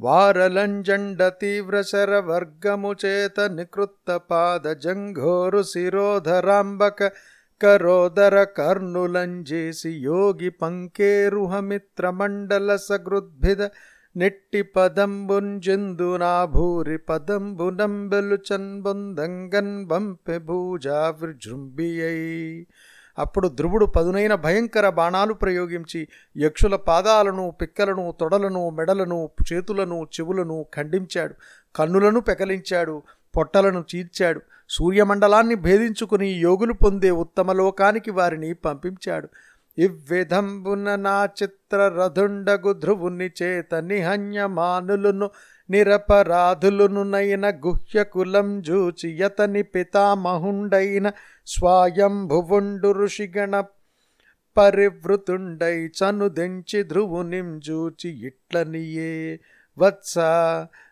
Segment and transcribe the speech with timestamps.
[0.00, 2.92] వారలంజండ తీవ్రశర వర్గము
[3.50, 7.10] నికృత్త పాద జంఘోరు శిరోధరాంబక
[7.60, 13.62] కరోదర కర్ణులంజేసి యోగి పంకేరుహమిత్రమండల సగృద్భిద
[14.16, 22.66] నెట్టి పదంబుంజెందు నా భూరి పదంబునంబెలు చన్బొందంగన్ బంపె భూజా విజృంభియై
[23.18, 31.34] అప్పుడు ధ్రువుడు పదునైన భయంకర బాణాలు ప్రయోగించి యక్షుల పాదాలను పిక్కలను తొడలను మెడలను చేతులను చెవులను ఖండించాడు.
[31.76, 33.02] కన్నులను పెకలించాడు.
[33.36, 34.40] పొట్టలను చీల్చాడు.
[34.70, 39.28] సూర్యమండలాన్ని భేదించుకుని యోగులు పొందే ఉత్తమ లోకానికి వారిని పంపించాడు.
[39.78, 45.30] ఇవ్విధంబున నా చిత్ర రథుండగు ధ్రువుని చేత నిహన్యమానులను
[45.70, 51.12] నిరపరాధులునునైన గుహ్యకులం జూచి యతని పితామహుండైన
[51.46, 53.64] స్వాయంభువుండు ఋషిగణ
[54.56, 59.40] పరివృతుండై చనుదెంచి ధ్రువునిం జూచి ఇట్లనియే.
[59.78, 60.18] వత్స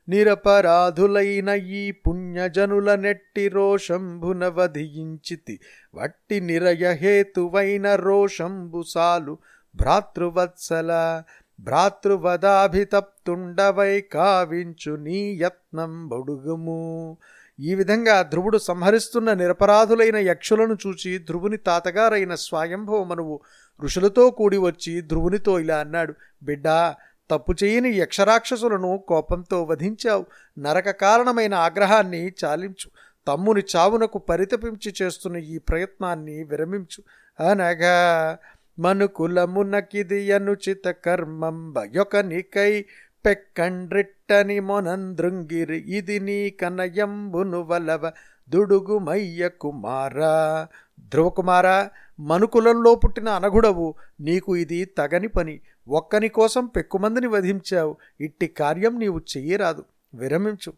[0.09, 5.61] నిరపరాధులైన ఈ పుణ్యజనుల నెట్టి రోషంభున వధించితి
[5.95, 9.39] వట్టి నిరయహేతువైన రోషంబుసాలు
[9.75, 10.91] భ్రాతృవత్సల
[11.61, 17.17] భ్రాతృవదాభితప్తుండవై కావించు నీ యత్నం బొడుగుము.
[17.61, 23.41] ఈ విధంగా ధ్రువుడు సంహరిస్తున్న నిరపరాధులైన యక్షులను చూచి ధ్రువుని తాతగారైన స్వయంభవమనువు
[23.81, 26.95] ఋషులతో కూడి వచ్చి ధ్రువునితో ఇలా అన్నాడు బిడ్డా
[27.31, 30.27] తప్పు చేయని యక్షరాక్షసులను కోపంతో వధించావు.
[30.59, 32.91] నరక కారణమైన ఆగ్రహాన్ని చాలించు.
[33.29, 37.03] తమ్ముని చావునకు పరితపించి చేస్తున్న ఈ ప్రయత్నాన్ని విరమించు.
[37.43, 38.39] అనగా
[38.79, 42.85] మనుకులమునకిది అనుచిత కర్మంబ యొకనికై
[43.27, 45.77] పెక్కండ్రిట్టని మొనందృంగిరి.
[45.77, 48.13] ఇది నీ కనయంబును వలవ
[48.49, 50.69] దుడుగుమయ్య కుమారా.
[51.01, 55.61] ధ్రువకుమారా మనుకులంలో పుట్టిన అనగుడవు నీకు ఇది తగని పని.
[55.89, 57.97] ఒక్కని కోసం పెక్కుమందిని వధించావు.
[58.21, 59.85] ఇట్టి కార్యం నీవు చెయ్యరాదు.
[60.15, 60.73] విరమించు.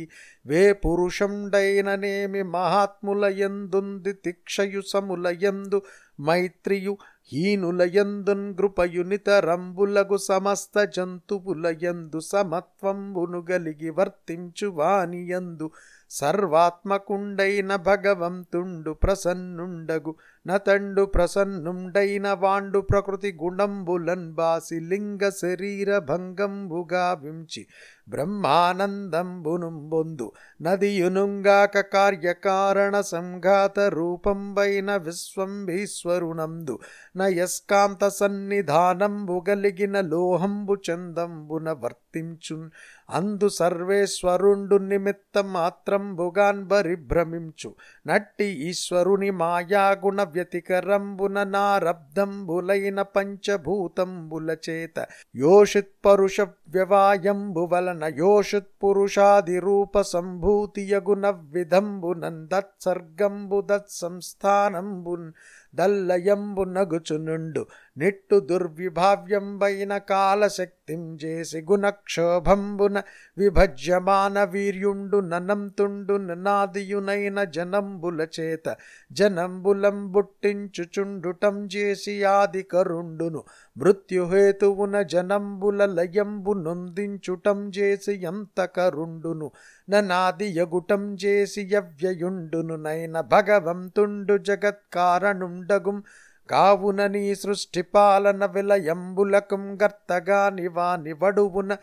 [0.46, 5.80] వే పురుషండైననేమి మహాత్ముల ఎందుంది తిక్షయు సముల ఎందు
[6.20, 6.94] మైత్రియు
[7.32, 15.68] హీనులయందున్ గృపయునితరంబులగు సమస్త జంతువులయందు సమత్వంబును గలిగి వర్తించు వానియందు
[16.10, 20.12] సర్వాత్మకుండైన భగవంతుండు ప్రసన్నుండగు
[20.46, 27.62] నతండు ప్రసన్నుండైన వాండు ప్రకృతి గుణంబులన్ బాసి లింగ శరీర భంగంబుగా వించి
[28.10, 30.26] బ్రహ్మానందంబును బొందు
[30.60, 36.76] నదియునుంగాక కార్యకారణ సంఘాత రూపంబైన విశ్వంభీశ్వరునందు
[37.16, 41.72] నయస్కాంత సన్నిధానంబు గలిగిన లోహంబు చందంబున
[42.16, 42.70] వర్తించున్
[43.10, 47.74] అందు సర్వేశ్వరుండు నిమిత్త మాత్రంబుగాన్ బరిభ్రమించు
[48.06, 55.06] నట్టి ఈశ్వరుని మాయాగుణ వ్యతికరంబున నారబ్దంబులైన పంచభూతంబుల చేత.
[55.36, 65.32] యోషిత్ పరుష వ్యవాయంబు వలన యోషిత్ పురుషాది రూప సంభూతియగున విధంబునన్ దత్సర్గంబు దత్సంస్థానంబున్.
[65.74, 67.66] దల్లయంబు నగుచునుండు.
[67.96, 73.02] నిట్టు దుర్విభావ్యంబైన కాలశక్తిం చేసి గుణక్షోభంబున
[73.38, 78.76] విభజ్యమాన వీర్యుండు ననంతుండు ననాదియునైన జనంబుల చేత
[79.12, 83.44] జనంబులం బుట్టించుచుండుటం చేసి ఆది కరుండును.
[83.78, 89.50] మృత్యుహేతువున జనంబుల లయంబు నొందించుటం చేసి ఎంత కరుండును.
[89.90, 96.02] ననాది యగుటం చేసి యవ్యయుండును నైన భగవంతుండు జగత్కారణుండగుం
[96.50, 101.76] కావున నీ సృష్టి పాలన విలయంబులకం గర్తగా నివాని వడువున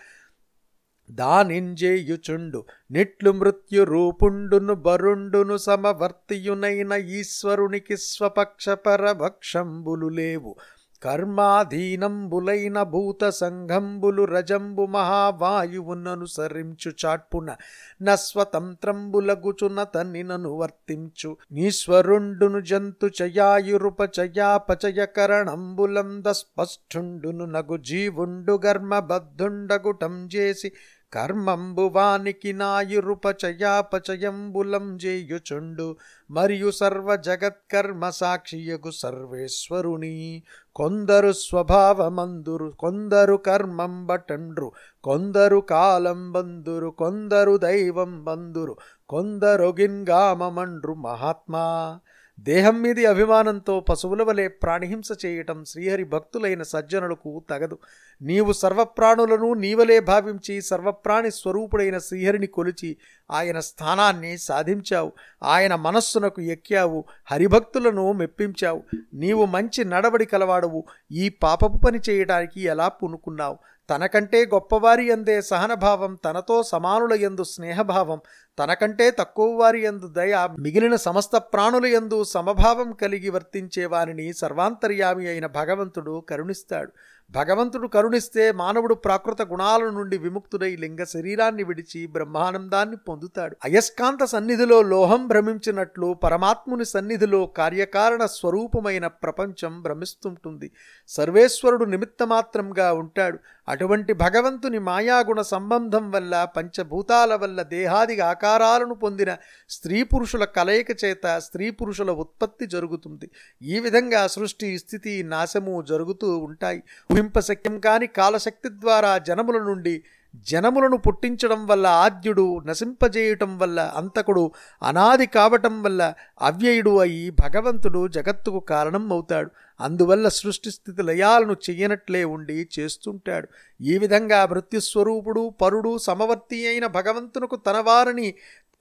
[1.12, 2.66] దానింజేయుచుండు.
[2.92, 10.56] నిట్లు మృత్యు రూపుండును బరుండును సమవర్తియునైన ఈశ్వరునికి స్వపక్షపర భక్షంబులు లేవు.
[11.04, 17.56] కర్మాధీనంబులైన భూత సంఘంబులు రజంబు మహావాయువుననుసరించు చాట్పున
[18.02, 21.38] నస్వతంత్రంబులగుచున తన్నినను వర్తించు.
[21.52, 30.72] నీశ్వరుండును జంతు చయాయురుప చయాపచయకరణంబులం దస్పష్ఠుండును నగు జీవుండు గర్మబద్ధుండగుటం చేసి
[31.14, 35.96] కర్మంబువానికి నాయురుపచయాపచయంబులం జేయుచుండు
[36.32, 40.44] మరియు సర్వ జగత్కర్మ సాక్షియగు సర్వేశ్వరుని.
[40.76, 44.72] కొందరు స్వభావమందురు కొందరు కర్మం బటండ్రు
[45.04, 48.76] కొందరు కాలం బందురు కొందరు దైవం బందురు
[49.10, 52.00] కొందరు గిన్గామమండ్రు మహాత్మా.
[52.40, 57.78] దేహం మీది అభిమానంతో పశువుల వలె ప్రాణిహింస చేయటం శ్రీహరి భక్తులైన సజ్జనులకు తగదు.
[58.22, 62.98] నీవు సర్వప్రాణులను నీవలే భావించి సర్వప్రాణి స్వరూపుడైన శ్రీహరిని కొలిచి
[63.32, 65.12] ఆయన స్థానాన్ని సాధించావు.
[65.44, 67.06] ఆయన మనస్సునకు ఎక్కావు.
[67.32, 68.84] హరిభక్తులను మెప్పించావు.
[69.14, 70.84] నీవు మంచి నడవడి కలవాడవు.
[71.12, 73.58] ఈ పాపపు పని చేయడానికి ఎలా పూనుకున్నావు?
[73.90, 78.22] తనకంటే గొప్పవారి ఎందే సహనభావం తనతో సమానుల ఎందు స్నేహభావం
[78.60, 85.46] తనకంటే తక్కువ వారి ఎందు దయ మిగిలిన సమస్త ప్రాణుల ఎందు సమభావం కలిగి వర్తించే వారిని సర్వాంతర్యామి అయిన
[85.46, 86.92] భగవంతుడు కరుణిస్తాడు.
[87.32, 93.58] భగవంతుడు కరుణిస్తే మానవుడు ప్రాకృత గుణాల నుండి విముక్తుడై లింగ శరీరాన్ని విడిచి బ్రహ్మానందాన్ని పొందుతాడు.
[93.64, 100.72] అయస్కాంత సన్నిధిలో లోహం భ్రమించినట్లు పరమాత్ముని సన్నిధిలో కార్యకారణ స్వరూపమైన ప్రపంచం భ్రమిస్తుంటుంది.
[101.08, 103.40] సర్వేశ్వరుడు నిమిత్తమాత్రంగా ఉంటాడు.
[103.68, 109.38] అటువంటి భగవంతుని మాయాగుణ సంబంధం వల్ల పంచభూతాల వల్ల దేహాది ఆకారాలను పొందిన
[109.70, 113.30] స్త్రీ పురుషుల కలయిక చేత స్త్రీ పురుషుల ఉత్పత్తి జరుగుతుంది.
[113.62, 116.84] ఈ విధంగా సృష్టి స్థితి నాశము జరుగుతూ ఉంటాయి.
[117.12, 120.04] ఊహింపశక్యం కాని కాలశక్తి ద్వారా జనముల నుండి
[120.36, 124.52] జనములను పుట్టించడం వల్ల ఆద్యుడు నశింపజేయటం వల్ల అంతకుడు
[124.84, 129.52] అనాది కావటం వల్ల అవ్యయుడు అయి భగవంతుడు జగత్తుకు కారణం అవుతాడు.
[129.82, 133.48] అందువల్ల సృష్టి స్థితి లయాలను చెయ్యనట్లే ఉండి చేస్తుంటాడు.
[133.82, 138.34] ఈ విధంగా మృత్యుస్వరూపుడు పరుడు సమవర్తి అయిన భగవంతునకు తనవారని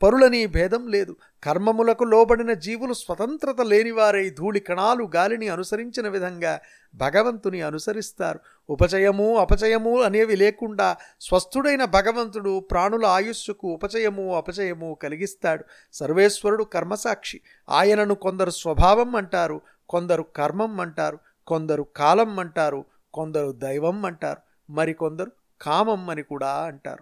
[0.03, 1.17] పరులని భేదం లేదు.
[1.45, 6.61] కర్మములకు లోబడిన జీవులు స్వతంత్రత లేనివారై ధూళి కణాలు గాలిని అనుసరించిన విధంగా
[6.95, 8.41] భగవంతుని అనుసరిస్తారు.
[8.71, 15.65] ఉపచయము అపచయము అనేవి లేకుండా స్వస్థుడైన భగవంతుడు ప్రాణుల ఆయుస్సుకు ఉపచయము అపచయము కలిగిస్తాడు.
[15.93, 17.41] సర్వేశ్వరుడు కర్మసాక్షి.
[17.71, 22.85] ఆయనను కొందరు స్వభావం అంటారు కొందరు కర్మం అంటారు కొందరు కాలం అంటారు
[23.15, 25.33] కొందరు దైవం అంటారు మరికొందరు
[25.63, 27.01] కామం అని కూడా అంటారు.